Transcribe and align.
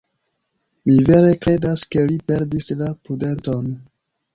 Mi 0.91 0.95
vere 1.11 1.29
kredas, 1.45 1.85
ke 1.95 2.09
li 2.09 2.19
perdis 2.33 2.71
la 2.85 2.93
prudenton. 3.05 3.75